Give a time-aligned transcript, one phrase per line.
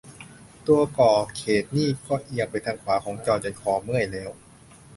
[0.67, 4.29] ตัวก่อเขตนี่ก็เอียงไปทางขวาของจอจนคอเมื่อยแล้ว